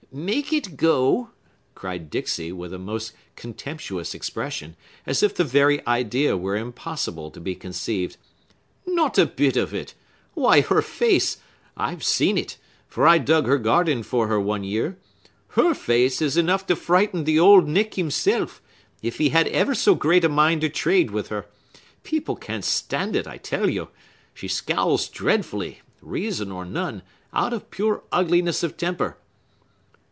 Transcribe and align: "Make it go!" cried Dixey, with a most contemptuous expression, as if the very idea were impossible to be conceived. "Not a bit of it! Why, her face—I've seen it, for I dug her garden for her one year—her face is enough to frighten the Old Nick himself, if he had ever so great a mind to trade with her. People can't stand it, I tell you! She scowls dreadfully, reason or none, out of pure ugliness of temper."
"Make 0.13 0.51
it 0.51 0.75
go!" 0.75 1.29
cried 1.73 2.09
Dixey, 2.09 2.51
with 2.51 2.73
a 2.73 2.77
most 2.77 3.13
contemptuous 3.37 4.13
expression, 4.13 4.75
as 5.05 5.23
if 5.23 5.33
the 5.33 5.45
very 5.45 5.87
idea 5.87 6.35
were 6.35 6.57
impossible 6.57 7.31
to 7.31 7.39
be 7.39 7.55
conceived. 7.55 8.17
"Not 8.85 9.17
a 9.17 9.25
bit 9.25 9.55
of 9.55 9.73
it! 9.73 9.93
Why, 10.33 10.59
her 10.59 10.81
face—I've 10.81 12.03
seen 12.03 12.37
it, 12.37 12.57
for 12.89 13.07
I 13.07 13.19
dug 13.19 13.47
her 13.47 13.57
garden 13.57 14.03
for 14.03 14.27
her 14.27 14.37
one 14.37 14.65
year—her 14.65 15.73
face 15.73 16.21
is 16.21 16.35
enough 16.35 16.67
to 16.67 16.75
frighten 16.75 17.23
the 17.23 17.39
Old 17.39 17.69
Nick 17.69 17.93
himself, 17.95 18.61
if 19.01 19.17
he 19.17 19.29
had 19.29 19.47
ever 19.47 19.73
so 19.73 19.95
great 19.95 20.25
a 20.25 20.29
mind 20.29 20.59
to 20.59 20.67
trade 20.69 21.11
with 21.11 21.29
her. 21.29 21.45
People 22.03 22.35
can't 22.35 22.65
stand 22.65 23.15
it, 23.15 23.27
I 23.27 23.37
tell 23.37 23.69
you! 23.69 23.87
She 24.33 24.49
scowls 24.49 25.07
dreadfully, 25.07 25.79
reason 26.01 26.51
or 26.51 26.65
none, 26.65 27.01
out 27.31 27.53
of 27.53 27.71
pure 27.71 28.03
ugliness 28.11 28.61
of 28.61 28.75
temper." 28.75 29.15